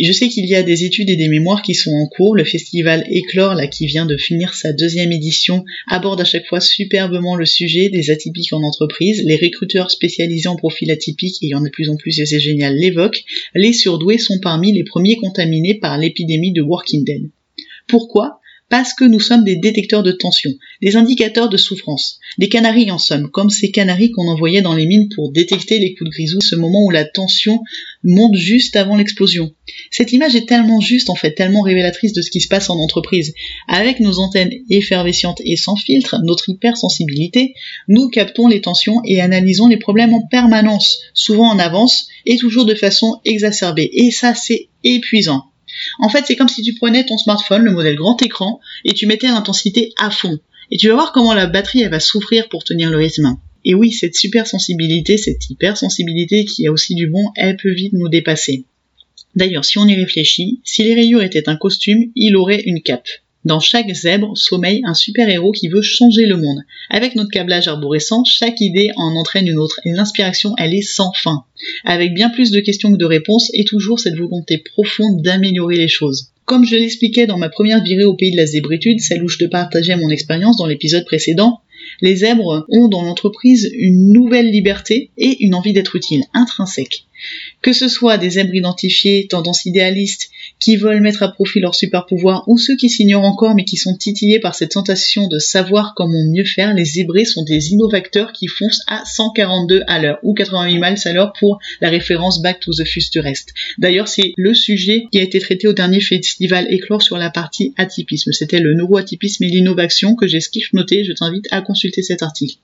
Et 0.00 0.04
je 0.04 0.12
sais 0.12 0.30
qu'il 0.30 0.46
y 0.46 0.54
a 0.54 0.62
des 0.62 0.84
études 0.84 1.10
et 1.10 1.16
des 1.16 1.28
mémoires 1.28 1.60
qui 1.60 1.74
sont 1.74 1.90
en 1.90 2.06
cours. 2.06 2.34
Le 2.34 2.44
festival 2.44 3.04
Éclore, 3.10 3.54
là, 3.54 3.66
qui 3.66 3.84
vient 3.84 4.06
de 4.06 4.16
finir 4.16 4.54
sa 4.54 4.72
deuxième 4.72 5.12
édition, 5.12 5.62
aborde 5.86 6.22
à 6.22 6.24
chaque 6.24 6.46
fois 6.46 6.62
superbement 6.62 7.36
le 7.36 7.44
sujet 7.44 7.90
des 7.90 8.10
atypiques 8.10 8.54
en 8.54 8.62
entreprise. 8.62 9.22
Les 9.26 9.36
recruteurs 9.36 9.90
spécialisés 9.90 10.48
en 10.48 10.56
profil 10.56 10.90
atypique, 10.90 11.36
et 11.42 11.48
il 11.48 11.50
y 11.50 11.54
en 11.54 11.60
a 11.60 11.66
de 11.66 11.70
plus 11.70 11.90
en 11.90 11.96
plus 11.96 12.18
et 12.18 12.24
c'est 12.24 12.40
génial, 12.40 12.76
l'évoquent. 12.76 13.22
Les 13.54 13.74
surdoués 13.74 14.16
sont 14.16 14.38
parmi 14.40 14.72
les 14.72 14.84
premiers 14.84 15.16
contaminés 15.16 15.74
par 15.74 15.98
l'épidémie 15.98 16.52
de 16.52 16.62
Working 16.62 17.04
Dead. 17.04 17.28
Pourquoi? 17.86 18.39
Parce 18.70 18.94
que 18.94 19.04
nous 19.04 19.20
sommes 19.20 19.44
des 19.44 19.56
détecteurs 19.56 20.04
de 20.04 20.12
tension, 20.12 20.52
des 20.80 20.96
indicateurs 20.96 21.48
de 21.48 21.56
souffrance, 21.56 22.20
des 22.38 22.48
canaris 22.48 22.90
en 22.90 22.98
somme, 22.98 23.28
comme 23.28 23.50
ces 23.50 23.70
canaris 23.70 24.12
qu'on 24.12 24.28
envoyait 24.28 24.62
dans 24.62 24.74
les 24.74 24.86
mines 24.86 25.08
pour 25.14 25.32
détecter 25.32 25.80
les 25.80 25.94
coups 25.94 26.08
de 26.08 26.14
grisou, 26.14 26.38
ce 26.40 26.54
moment 26.54 26.84
où 26.84 26.90
la 26.90 27.04
tension 27.04 27.62
monte 28.04 28.36
juste 28.36 28.76
avant 28.76 28.96
l'explosion. 28.96 29.52
Cette 29.90 30.12
image 30.12 30.36
est 30.36 30.46
tellement 30.46 30.80
juste 30.80 31.10
en 31.10 31.16
fait, 31.16 31.32
tellement 31.32 31.62
révélatrice 31.62 32.12
de 32.12 32.22
ce 32.22 32.30
qui 32.30 32.40
se 32.40 32.48
passe 32.48 32.70
en 32.70 32.78
entreprise. 32.78 33.34
Avec 33.66 33.98
nos 33.98 34.20
antennes 34.20 34.52
effervescentes 34.70 35.42
et 35.44 35.56
sans 35.56 35.76
filtre, 35.76 36.16
notre 36.22 36.48
hypersensibilité, 36.48 37.54
nous 37.88 38.08
captons 38.08 38.46
les 38.46 38.60
tensions 38.60 39.00
et 39.04 39.20
analysons 39.20 39.66
les 39.66 39.78
problèmes 39.78 40.14
en 40.14 40.22
permanence, 40.28 41.00
souvent 41.12 41.50
en 41.50 41.58
avance 41.58 42.06
et 42.24 42.36
toujours 42.36 42.66
de 42.66 42.74
façon 42.76 43.20
exacerbée. 43.24 43.90
Et 43.92 44.12
ça 44.12 44.34
c'est 44.34 44.68
épuisant. 44.84 45.49
En 45.98 46.08
fait, 46.08 46.24
c'est 46.26 46.36
comme 46.36 46.48
si 46.48 46.62
tu 46.62 46.74
prenais 46.74 47.04
ton 47.04 47.18
smartphone, 47.18 47.64
le 47.64 47.72
modèle 47.72 47.96
grand 47.96 48.20
écran, 48.22 48.60
et 48.84 48.92
tu 48.92 49.06
mettais 49.06 49.28
l'intensité 49.28 49.92
à 49.98 50.10
fond. 50.10 50.38
Et 50.70 50.76
tu 50.76 50.88
vas 50.88 50.94
voir 50.94 51.12
comment 51.12 51.34
la 51.34 51.46
batterie, 51.46 51.82
elle 51.82 51.90
va 51.90 52.00
souffrir 52.00 52.48
pour 52.48 52.64
tenir 52.64 52.90
le 52.90 52.96
rythme. 52.96 53.36
Et 53.64 53.74
oui, 53.74 53.92
cette 53.92 54.14
super 54.14 54.46
sensibilité, 54.46 55.18
cette 55.18 55.50
hypersensibilité 55.50 56.44
qui 56.44 56.66
a 56.66 56.72
aussi 56.72 56.94
du 56.94 57.08
bon, 57.08 57.30
elle 57.36 57.56
peut 57.56 57.72
vite 57.72 57.92
nous 57.92 58.08
dépasser. 58.08 58.64
D'ailleurs, 59.34 59.64
si 59.64 59.78
on 59.78 59.86
y 59.86 59.94
réfléchit, 59.94 60.60
si 60.64 60.82
les 60.82 60.94
rayures 60.94 61.22
étaient 61.22 61.48
un 61.48 61.56
costume, 61.56 62.10
il 62.16 62.36
aurait 62.36 62.62
une 62.62 62.82
cape. 62.82 63.08
Dans 63.46 63.60
chaque 63.60 63.90
zèbre 63.94 64.36
sommeille 64.36 64.82
un 64.84 64.92
super-héros 64.92 65.52
qui 65.52 65.68
veut 65.68 65.80
changer 65.80 66.26
le 66.26 66.36
monde. 66.36 66.60
Avec 66.90 67.14
notre 67.14 67.30
câblage 67.30 67.68
arborescent, 67.68 68.22
chaque 68.24 68.60
idée 68.60 68.90
en 68.96 69.16
entraîne 69.16 69.46
une 69.46 69.58
autre 69.58 69.80
et 69.86 69.92
l'inspiration, 69.92 70.54
elle 70.58 70.74
est 70.74 70.82
sans 70.82 71.12
fin. 71.14 71.44
Avec 71.84 72.12
bien 72.12 72.28
plus 72.28 72.50
de 72.50 72.60
questions 72.60 72.92
que 72.92 72.98
de 72.98 73.04
réponses 73.06 73.50
et 73.54 73.64
toujours 73.64 73.98
cette 73.98 74.18
volonté 74.18 74.58
profonde 74.58 75.22
d'améliorer 75.22 75.76
les 75.76 75.88
choses. 75.88 76.32
Comme 76.44 76.66
je 76.66 76.76
l'expliquais 76.76 77.26
dans 77.26 77.38
ma 77.38 77.48
première 77.48 77.82
virée 77.82 78.04
au 78.04 78.14
pays 78.14 78.32
de 78.32 78.36
la 78.36 78.44
zébritude, 78.44 79.00
celle 79.00 79.22
où 79.24 79.28
je 79.28 79.38
te 79.38 79.44
partageais 79.46 79.96
mon 79.96 80.10
expérience 80.10 80.58
dans 80.58 80.66
l'épisode 80.66 81.06
précédent, 81.06 81.60
les 82.02 82.16
zèbres 82.16 82.66
ont 82.68 82.88
dans 82.88 83.02
l'entreprise 83.02 83.70
une 83.72 84.12
nouvelle 84.12 84.50
liberté 84.50 85.10
et 85.16 85.42
une 85.44 85.54
envie 85.54 85.72
d'être 85.72 85.96
utile, 85.96 86.24
intrinsèque. 86.34 87.04
Que 87.62 87.72
ce 87.72 87.88
soit 87.88 88.18
des 88.18 88.30
zèbres 88.30 88.54
identifiés, 88.54 89.26
tendance 89.28 89.64
idéalistes, 89.66 90.30
qui 90.58 90.76
veulent 90.76 91.00
mettre 91.00 91.22
à 91.22 91.28
profit 91.28 91.60
leur 91.60 91.74
super 91.74 92.06
pouvoir, 92.06 92.44
ou 92.46 92.58
ceux 92.58 92.76
qui 92.76 92.88
s'ignorent 92.88 93.24
encore 93.24 93.54
mais 93.54 93.64
qui 93.64 93.76
sont 93.76 93.96
titillés 93.96 94.40
par 94.40 94.54
cette 94.54 94.72
sensation 94.72 95.26
de 95.26 95.38
savoir 95.38 95.94
comment 95.94 96.24
mieux 96.30 96.44
faire, 96.44 96.74
les 96.74 96.84
zébrés 96.84 97.24
sont 97.24 97.44
des 97.44 97.72
innovateurs 97.72 98.32
qui 98.32 98.46
foncent 98.46 98.82
à 98.86 99.04
142 99.04 99.82
à 99.86 100.00
l'heure, 100.00 100.18
ou 100.22 100.34
88 100.34 100.74
miles 100.74 100.96
à 101.04 101.12
l'heure 101.12 101.32
pour 101.38 101.58
la 101.80 101.88
référence 101.88 102.42
Back 102.42 102.60
to 102.60 102.72
the 102.72 102.84
Future 102.84 103.24
Rest. 103.24 103.54
D'ailleurs, 103.78 104.08
c'est 104.08 104.32
le 104.36 104.54
sujet 104.54 105.04
qui 105.10 105.18
a 105.18 105.22
été 105.22 105.38
traité 105.38 105.68
au 105.68 105.72
dernier 105.72 106.00
festival 106.00 106.66
Éclore 106.70 107.02
sur 107.02 107.16
la 107.16 107.30
partie 107.30 107.74
atypisme. 107.76 108.32
C'était 108.32 108.60
le 108.60 108.74
neuroatypisme 108.74 109.44
et 109.44 109.48
l'innovation 109.48 110.14
que 110.14 110.26
j'ai 110.26 110.40
skiff 110.40 110.72
noté, 110.72 111.04
je 111.04 111.12
t'invite 111.12 111.46
à 111.50 111.62
consulter 111.62 112.02
cet 112.02 112.22
article. 112.22 112.56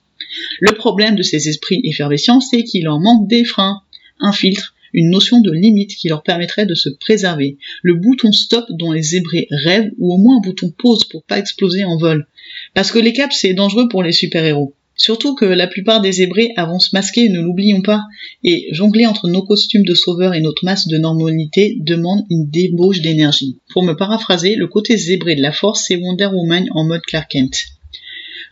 Le 0.59 0.73
problème 0.73 1.15
de 1.15 1.23
ces 1.23 1.47
esprits 1.47 1.81
effervescents, 1.83 2.41
c'est 2.41 2.63
qu'il 2.63 2.87
en 2.89 2.99
manque 2.99 3.27
des 3.27 3.43
freins 3.43 3.81
un 4.19 4.31
filtre, 4.31 4.73
une 4.93 5.09
notion 5.09 5.41
de 5.41 5.51
limite 5.51 5.95
qui 5.95 6.07
leur 6.07 6.23
permettrait 6.23 6.65
de 6.65 6.73
se 6.73 6.89
préserver, 6.89 7.57
le 7.83 7.95
bouton 7.95 8.31
stop 8.31 8.65
dont 8.69 8.91
les 8.91 9.03
zébrés 9.03 9.47
rêvent 9.51 9.91
ou 9.97 10.13
au 10.13 10.17
moins 10.17 10.37
un 10.37 10.41
bouton 10.41 10.71
pause 10.77 11.03
pour 11.03 11.23
pas 11.23 11.39
exploser 11.39 11.83
en 11.83 11.97
vol. 11.97 12.27
Parce 12.73 12.91
que 12.91 12.99
les 12.99 13.13
caps 13.13 13.35
c'est 13.37 13.53
dangereux 13.53 13.87
pour 13.89 14.03
les 14.03 14.11
super-héros. 14.11 14.73
Surtout 14.95 15.35
que 15.35 15.45
la 15.45 15.67
plupart 15.67 16.01
des 16.01 16.13
zébrés 16.13 16.53
avancent 16.55 16.91
masqués, 16.91 17.29
ne 17.29 17.39
l'oublions 17.39 17.81
pas, 17.81 18.01
et 18.43 18.67
jongler 18.71 19.05
entre 19.05 19.27
nos 19.27 19.43
costumes 19.43 19.85
de 19.85 19.93
sauveurs 19.93 20.33
et 20.33 20.41
notre 20.41 20.65
masse 20.65 20.87
de 20.87 20.97
normalité 20.97 21.77
demande 21.79 22.25
une 22.31 22.49
débauche 22.49 23.01
d'énergie. 23.01 23.59
Pour 23.69 23.83
me 23.83 23.93
paraphraser, 23.93 24.55
le 24.55 24.67
côté 24.67 24.97
zébré 24.97 25.35
de 25.35 25.43
la 25.43 25.51
force, 25.51 25.85
c'est 25.87 25.97
Wonder 25.97 26.29
Woman 26.33 26.67
en 26.71 26.83
mode 26.83 27.03
Clark 27.03 27.29
Kent 27.29 27.76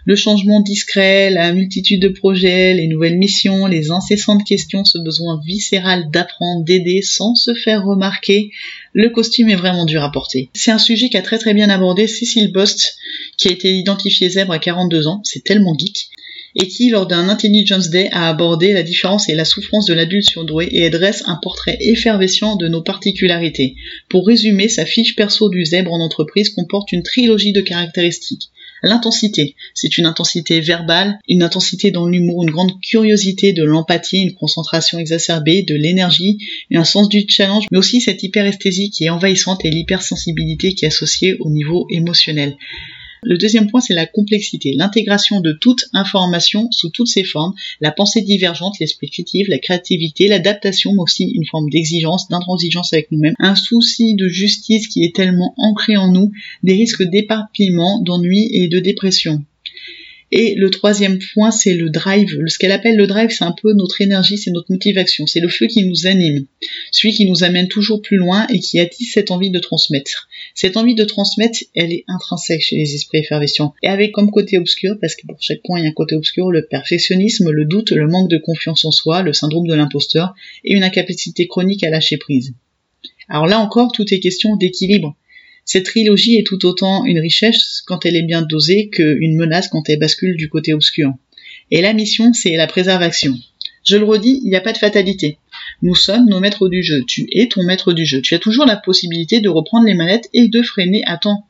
le 0.05 0.15
changement 0.15 0.61
discret, 0.61 1.29
la 1.29 1.51
multitude 1.53 2.01
de 2.01 2.07
projets, 2.09 2.73
les 2.73 2.87
nouvelles 2.87 3.17
missions, 3.17 3.65
les 3.67 3.91
incessantes 3.91 4.43
questions, 4.43 4.85
ce 4.85 4.97
besoin 4.97 5.41
viscéral 5.45 6.09
d'apprendre, 6.11 6.63
d'aider 6.63 7.01
sans 7.01 7.35
se 7.35 7.53
faire 7.53 7.83
remarquer, 7.85 8.51
le 8.93 9.09
costume 9.09 9.49
est 9.49 9.55
vraiment 9.55 9.85
dur 9.85 10.03
à 10.03 10.11
porter. 10.11 10.49
C'est 10.53 10.71
un 10.71 10.77
sujet 10.77 11.09
qu'a 11.09 11.21
très 11.21 11.37
très 11.37 11.53
bien 11.53 11.69
abordé 11.69 12.07
Cécile 12.07 12.51
Bost, 12.51 12.97
qui 13.37 13.47
a 13.47 13.51
été 13.51 13.75
identifiée 13.75 14.29
zèbre 14.29 14.53
à 14.53 14.59
42 14.59 15.07
ans, 15.07 15.21
c'est 15.23 15.43
tellement 15.43 15.77
geek. 15.77 16.09
et 16.57 16.67
qui, 16.69 16.89
lors 16.89 17.05
d'un 17.05 17.27
Intelligence 17.27 17.89
Day, 17.89 18.07
a 18.13 18.29
abordé 18.29 18.71
la 18.71 18.83
différence 18.83 19.27
et 19.27 19.35
la 19.35 19.43
souffrance 19.43 19.85
de 19.85 19.93
l'adulte 19.93 20.29
surdoué 20.29 20.69
et 20.71 20.89
dresse 20.89 21.23
un 21.25 21.37
portrait 21.41 21.77
effervescent 21.81 22.55
de 22.55 22.69
nos 22.69 22.81
particularités. 22.81 23.75
Pour 24.07 24.25
résumer, 24.25 24.69
sa 24.69 24.85
fiche 24.85 25.17
perso 25.17 25.49
du 25.49 25.65
zèbre 25.65 25.91
en 25.91 25.99
entreprise 25.99 26.49
comporte 26.49 26.93
une 26.93 27.03
trilogie 27.03 27.51
de 27.51 27.59
caractéristiques. 27.59 28.51
L'intensité, 28.83 29.55
c'est 29.73 29.97
une 29.97 30.05
intensité 30.05 30.59
verbale, 30.59 31.19
une 31.27 31.43
intensité 31.43 31.91
dans 31.91 32.07
l'humour, 32.07 32.43
une 32.43 32.51
grande 32.51 32.79
curiosité, 32.81 33.53
de 33.53 33.63
l'empathie, 33.63 34.23
une 34.23 34.35
concentration 34.35 34.99
exacerbée, 34.99 35.63
de 35.63 35.75
l'énergie, 35.75 36.37
un 36.73 36.83
sens 36.83 37.09
du 37.09 37.25
challenge, 37.27 37.65
mais 37.71 37.77
aussi 37.77 38.01
cette 38.01 38.21
hyperesthésie 38.21 38.91
qui 38.91 39.05
est 39.05 39.09
envahissante 39.09 39.63
et 39.65 39.69
l'hypersensibilité 39.69 40.73
qui 40.73 40.85
est 40.85 40.89
associée 40.89 41.35
au 41.39 41.49
niveau 41.49 41.87
émotionnel. 41.89 42.57
Le 43.27 43.39
deuxième 43.39 43.71
point, 43.71 43.81
c'est 43.81 43.95
la 43.95 44.05
complexité, 44.05 44.73
l'intégration 44.73 45.41
de 45.41 45.51
toute 45.51 45.85
information 45.93 46.67
sous 46.69 46.89
toutes 46.89 47.07
ses 47.07 47.23
formes, 47.23 47.55
la 47.81 47.91
pensée 47.91 48.21
divergente, 48.21 48.75
l'esprit 48.79 49.09
critique, 49.09 49.47
la 49.47 49.57
créativité, 49.57 50.27
l'adaptation, 50.27 50.93
mais 50.93 51.01
aussi 51.01 51.23
une 51.33 51.47
forme 51.47 51.71
d'exigence, 51.71 52.27
d'intransigeance 52.29 52.93
avec 52.93 53.11
nous-mêmes, 53.11 53.33
un 53.39 53.55
souci 53.55 54.13
de 54.13 54.27
justice 54.27 54.87
qui 54.87 55.03
est 55.03 55.15
tellement 55.15 55.55
ancré 55.57 55.97
en 55.97 56.11
nous, 56.11 56.31
des 56.61 56.73
risques 56.73 57.01
d'éparpillement, 57.01 57.99
d'ennui 57.99 58.47
et 58.53 58.67
de 58.67 58.79
dépression. 58.79 59.43
Et 60.37 60.53
le 60.53 60.69
troisième 60.69 61.17
point, 61.33 61.49
c'est 61.49 61.75
le 61.75 61.89
drive. 61.89 62.27
Ce 62.47 62.59
qu'elle 62.59 62.73
appelle 62.73 62.97
le 62.97 63.07
drive, 63.07 63.29
c'est 63.29 63.45
un 63.45 63.53
peu 63.53 63.71
notre 63.71 64.01
énergie, 64.01 64.37
c'est 64.37 64.51
notre 64.51 64.69
motivation, 64.69 65.25
c'est 65.25 65.39
le 65.39 65.47
feu 65.47 65.67
qui 65.67 65.85
nous 65.85 66.07
anime, 66.07 66.45
celui 66.91 67.13
qui 67.13 67.25
nous 67.25 67.45
amène 67.45 67.69
toujours 67.69 68.01
plus 68.01 68.17
loin 68.17 68.45
et 68.47 68.59
qui 68.59 68.81
attise 68.81 69.13
cette 69.13 69.31
envie 69.31 69.49
de 69.49 69.59
transmettre. 69.59 70.27
Cette 70.53 70.75
envie 70.75 70.93
de 70.93 71.05
transmettre, 71.05 71.59
elle 71.73 71.93
est 71.93 72.03
intrinsèque 72.09 72.61
chez 72.61 72.75
les 72.75 72.95
esprits 72.95 73.19
effervescents. 73.19 73.73
Et 73.81 73.87
avec 73.87 74.11
comme 74.11 74.29
côté 74.29 74.57
obscur, 74.57 74.97
parce 74.99 75.15
que 75.15 75.25
pour 75.25 75.37
chaque 75.39 75.61
point 75.63 75.79
il 75.79 75.83
y 75.83 75.85
a 75.85 75.91
un 75.91 75.93
côté 75.93 76.15
obscur, 76.15 76.51
le 76.51 76.65
perfectionnisme, 76.65 77.49
le 77.49 77.63
doute, 77.63 77.91
le 77.91 78.05
manque 78.05 78.29
de 78.29 78.37
confiance 78.37 78.83
en 78.83 78.91
soi, 78.91 79.21
le 79.21 79.31
syndrome 79.31 79.67
de 79.67 79.73
l'imposteur 79.73 80.35
et 80.65 80.73
une 80.73 80.83
incapacité 80.83 81.47
chronique 81.47 81.85
à 81.85 81.89
lâcher 81.89 82.17
prise. 82.17 82.53
Alors 83.29 83.47
là 83.47 83.59
encore, 83.59 83.93
tout 83.93 84.13
est 84.13 84.19
question 84.19 84.57
d'équilibre. 84.57 85.15
Cette 85.65 85.85
trilogie 85.85 86.37
est 86.37 86.45
tout 86.45 86.63
autant 86.65 87.05
une 87.05 87.19
richesse 87.19 87.81
quand 87.85 88.05
elle 88.05 88.15
est 88.15 88.23
bien 88.23 88.43
dosée 88.43 88.89
qu'une 88.89 89.35
menace 89.35 89.67
quand 89.67 89.89
elle 89.89 89.99
bascule 89.99 90.37
du 90.37 90.47
côté 90.47 90.73
obscur. 90.73 91.11
Et 91.71 91.81
la 91.81 91.93
mission, 91.93 92.33
c'est 92.33 92.55
la 92.55 92.67
préservation. 92.67 93.33
Je 93.83 93.97
le 93.97 94.05
redis, 94.05 94.41
il 94.43 94.49
n'y 94.49 94.55
a 94.55 94.61
pas 94.61 94.73
de 94.73 94.77
fatalité. 94.77 95.37
Nous 95.81 95.95
sommes 95.95 96.27
nos 96.27 96.39
maîtres 96.39 96.69
du 96.69 96.83
jeu. 96.83 97.03
Tu 97.05 97.27
es 97.31 97.47
ton 97.47 97.63
maître 97.63 97.93
du 97.93 98.05
jeu. 98.05 98.21
Tu 98.21 98.35
as 98.35 98.39
toujours 98.39 98.65
la 98.65 98.77
possibilité 98.77 99.41
de 99.41 99.49
reprendre 99.49 99.85
les 99.85 99.93
manettes 99.95 100.29
et 100.33 100.47
de 100.47 100.61
freiner 100.61 101.01
à 101.05 101.17
temps. 101.17 101.47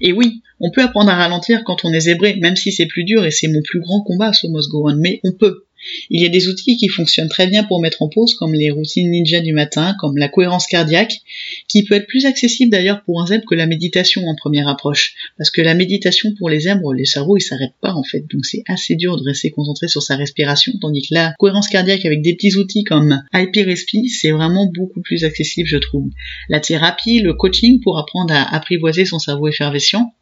Et 0.00 0.12
oui, 0.12 0.42
on 0.60 0.70
peut 0.70 0.82
apprendre 0.82 1.10
à 1.10 1.16
ralentir 1.16 1.62
quand 1.64 1.84
on 1.84 1.92
est 1.92 2.00
zébré, 2.00 2.36
même 2.36 2.56
si 2.56 2.72
c'est 2.72 2.86
plus 2.86 3.04
dur 3.04 3.24
et 3.24 3.30
c'est 3.30 3.48
mon 3.48 3.62
plus 3.62 3.80
grand 3.80 4.02
combat, 4.02 4.32
ce 4.32 4.46
Go 4.46 4.90
mais 4.96 5.20
on 5.24 5.32
peut. 5.32 5.67
Il 6.10 6.20
y 6.20 6.26
a 6.26 6.28
des 6.28 6.48
outils 6.48 6.76
qui 6.76 6.88
fonctionnent 6.88 7.28
très 7.28 7.46
bien 7.46 7.64
pour 7.64 7.80
mettre 7.80 8.02
en 8.02 8.08
pause, 8.08 8.34
comme 8.34 8.54
les 8.54 8.70
routines 8.70 9.10
ninja 9.10 9.40
du 9.40 9.52
matin, 9.52 9.94
comme 10.00 10.16
la 10.16 10.28
cohérence 10.28 10.66
cardiaque, 10.66 11.20
qui 11.68 11.84
peut 11.84 11.94
être 11.94 12.06
plus 12.06 12.26
accessible 12.26 12.70
d'ailleurs 12.70 13.02
pour 13.04 13.20
un 13.22 13.26
zèbre 13.26 13.44
que 13.48 13.54
la 13.54 13.66
méditation 13.66 14.22
en 14.26 14.34
première 14.34 14.68
approche. 14.68 15.14
Parce 15.36 15.50
que 15.50 15.62
la 15.62 15.74
méditation 15.74 16.34
pour 16.34 16.50
les 16.50 16.60
zèbres, 16.60 16.94
les 16.94 17.04
cerveaux, 17.04 17.36
ils 17.36 17.42
s'arrêtent 17.42 17.78
pas 17.80 17.92
en 17.92 18.02
fait. 18.02 18.24
Donc 18.32 18.44
c'est 18.44 18.62
assez 18.66 18.96
dur 18.96 19.16
de 19.16 19.24
rester 19.24 19.50
concentré 19.50 19.88
sur 19.88 20.02
sa 20.02 20.16
respiration, 20.16 20.72
tandis 20.80 21.02
que 21.02 21.14
la 21.14 21.34
cohérence 21.38 21.68
cardiaque 21.68 22.04
avec 22.04 22.22
des 22.22 22.34
petits 22.34 22.56
outils 22.56 22.84
comme 22.84 23.22
Respi, 23.32 24.08
c'est 24.08 24.30
vraiment 24.30 24.70
beaucoup 24.74 25.00
plus 25.00 25.24
accessible, 25.24 25.68
je 25.68 25.78
trouve. 25.78 26.08
La 26.48 26.60
thérapie, 26.60 27.20
le 27.20 27.34
coaching 27.34 27.80
pour 27.80 27.98
apprendre 27.98 28.32
à 28.32 28.54
apprivoiser 28.54 29.04
son 29.04 29.18
cerveau 29.18 29.48
effervescent, 29.48 30.12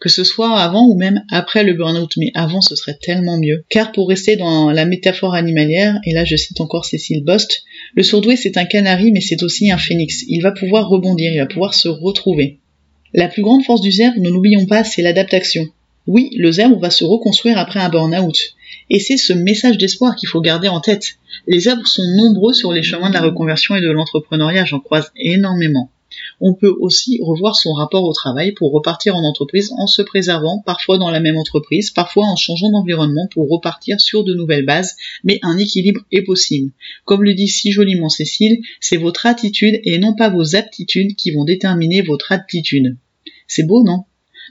que 0.00 0.08
ce 0.08 0.24
soit 0.24 0.58
avant 0.58 0.86
ou 0.86 0.96
même 0.96 1.22
après 1.30 1.64
le 1.64 1.74
burn-out, 1.74 2.12
mais 2.16 2.30
avant 2.34 2.60
ce 2.60 2.76
serait 2.76 2.98
tellement 3.00 3.38
mieux. 3.38 3.64
Car 3.68 3.92
pour 3.92 4.08
rester 4.08 4.36
dans 4.36 4.70
la 4.70 4.84
métaphore 4.84 5.34
animalière, 5.34 5.98
et 6.04 6.12
là 6.12 6.24
je 6.24 6.36
cite 6.36 6.60
encore 6.60 6.84
Cécile 6.84 7.24
Bost, 7.24 7.64
le 7.94 8.02
sourdoué 8.02 8.36
c'est 8.36 8.56
un 8.56 8.64
canari 8.64 9.12
mais 9.12 9.20
c'est 9.20 9.42
aussi 9.42 9.70
un 9.70 9.78
phénix. 9.78 10.24
Il 10.28 10.42
va 10.42 10.52
pouvoir 10.52 10.88
rebondir, 10.88 11.32
il 11.32 11.38
va 11.38 11.46
pouvoir 11.46 11.74
se 11.74 11.88
retrouver. 11.88 12.58
La 13.14 13.28
plus 13.28 13.42
grande 13.42 13.64
force 13.64 13.80
du 13.80 13.92
zèbre, 13.92 14.20
ne 14.20 14.28
l'oublions 14.28 14.66
pas, 14.66 14.84
c'est 14.84 15.02
l'adaptation. 15.02 15.66
Oui, 16.06 16.30
le 16.36 16.52
zèbre 16.52 16.78
va 16.78 16.90
se 16.90 17.04
reconstruire 17.04 17.58
après 17.58 17.80
un 17.80 17.88
burn-out. 17.88 18.36
Et 18.90 19.00
c'est 19.00 19.16
ce 19.16 19.32
message 19.32 19.78
d'espoir 19.78 20.14
qu'il 20.14 20.28
faut 20.28 20.40
garder 20.40 20.68
en 20.68 20.80
tête. 20.80 21.16
Les 21.46 21.60
zèbres 21.60 21.86
sont 21.86 22.06
nombreux 22.16 22.52
sur 22.52 22.72
les 22.72 22.82
chemins 22.82 23.08
de 23.08 23.14
la 23.14 23.22
reconversion 23.22 23.74
et 23.74 23.80
de 23.80 23.90
l'entrepreneuriat, 23.90 24.64
j'en 24.64 24.80
croise 24.80 25.10
énormément. 25.16 25.90
On 26.40 26.54
peut 26.54 26.74
aussi 26.78 27.18
revoir 27.22 27.56
son 27.56 27.72
rapport 27.72 28.04
au 28.04 28.12
travail 28.12 28.52
pour 28.52 28.72
repartir 28.72 29.16
en 29.16 29.24
entreprise 29.24 29.72
en 29.78 29.86
se 29.86 30.02
préservant, 30.02 30.62
parfois 30.66 30.98
dans 30.98 31.10
la 31.10 31.20
même 31.20 31.36
entreprise, 31.36 31.90
parfois 31.90 32.26
en 32.26 32.36
changeant 32.36 32.70
d'environnement 32.70 33.26
pour 33.30 33.48
repartir 33.48 34.00
sur 34.00 34.22
de 34.22 34.34
nouvelles 34.34 34.66
bases, 34.66 34.96
mais 35.24 35.38
un 35.42 35.56
équilibre 35.56 36.02
est 36.12 36.22
possible. 36.22 36.72
Comme 37.04 37.24
le 37.24 37.34
dit 37.34 37.48
si 37.48 37.72
joliment 37.72 38.10
Cécile, 38.10 38.58
c'est 38.80 38.98
votre 38.98 39.26
attitude 39.26 39.80
et 39.84 39.98
non 39.98 40.14
pas 40.14 40.28
vos 40.28 40.56
aptitudes 40.56 41.16
qui 41.16 41.30
vont 41.30 41.44
déterminer 41.44 42.02
votre 42.02 42.32
attitude. 42.32 42.96
C'est 43.46 43.66
beau, 43.66 43.82
non? 43.82 44.04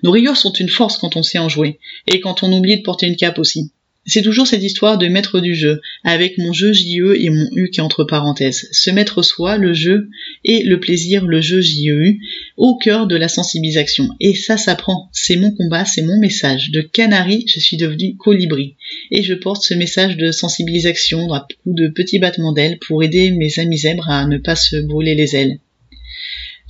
Nos 0.03 0.11
rigueurs 0.11 0.37
sont 0.37 0.53
une 0.53 0.69
force 0.69 0.97
quand 0.97 1.15
on 1.15 1.23
sait 1.23 1.39
en 1.39 1.49
jouer, 1.49 1.79
et 2.07 2.19
quand 2.19 2.43
on 2.43 2.51
oublie 2.51 2.77
de 2.77 2.83
porter 2.83 3.07
une 3.07 3.15
cape 3.15 3.39
aussi. 3.39 3.71
C'est 4.07 4.21
toujours 4.21 4.45
cette 4.45 4.61
histoire 4.61 4.99
de 4.99 5.07
maître 5.07 5.39
du 5.39 5.55
jeu, 5.55 5.81
avec 6.03 6.37
mon 6.37 6.53
jeu 6.53 6.73
JE 6.73 7.15
et 7.15 7.31
mon 7.31 7.49
U 7.53 7.71
qui 7.71 7.81
entre 7.81 8.03
parenthèses. 8.03 8.67
Se 8.71 8.91
mettre 8.91 9.23
soi, 9.23 9.57
le 9.57 9.73
jeu, 9.73 10.09
et 10.43 10.61
le 10.61 10.79
plaisir, 10.79 11.25
le 11.25 11.41
jeu 11.41 11.59
JEU, 11.59 12.19
au 12.55 12.77
cœur 12.77 13.07
de 13.07 13.15
la 13.15 13.27
sensibilisation. 13.27 14.09
Et 14.19 14.35
ça 14.35 14.57
s'apprend. 14.57 15.09
C'est 15.11 15.37
mon 15.37 15.49
combat, 15.51 15.85
c'est 15.85 16.03
mon 16.03 16.19
message. 16.19 16.69
De 16.69 16.81
canari, 16.81 17.45
je 17.47 17.59
suis 17.59 17.77
devenu 17.77 18.15
colibri. 18.15 18.75
Et 19.09 19.23
je 19.23 19.33
porte 19.33 19.63
ce 19.63 19.73
message 19.73 20.17
de 20.17 20.31
sensibilisation 20.31 21.33
à 21.33 21.47
de 21.65 21.87
petits 21.87 22.19
battements 22.19 22.53
d'ailes 22.53 22.77
pour 22.77 23.01
aider 23.01 23.31
mes 23.31 23.57
amis 23.57 23.79
zèbres 23.79 24.09
à 24.09 24.27
ne 24.27 24.37
pas 24.37 24.55
se 24.55 24.75
brûler 24.75 25.15
les 25.15 25.35
ailes. 25.35 25.59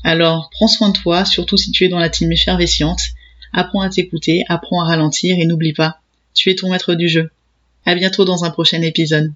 Alors, 0.06 0.50
prends 0.54 0.70
soin 0.70 0.90
de 0.90 0.98
toi, 0.98 1.26
surtout 1.26 1.58
si 1.58 1.72
tu 1.72 1.84
es 1.84 1.90
dans 1.90 2.00
la 2.00 2.10
team 2.10 2.32
effervesciente. 2.32 3.02
Apprends 3.52 3.82
à 3.82 3.90
t'écouter, 3.90 4.44
apprends 4.48 4.82
à 4.82 4.88
ralentir 4.88 5.36
et 5.38 5.46
n'oublie 5.46 5.74
pas, 5.74 6.00
tu 6.36 6.52
es 6.52 6.56
ton 6.56 6.70
maître 6.70 6.94
du 6.94 7.10
jeu. 7.10 7.32
À 7.86 7.96
bientôt 7.96 8.26
dans 8.26 8.44
un 8.44 8.52
prochain 8.52 8.82
épisode. 8.82 9.34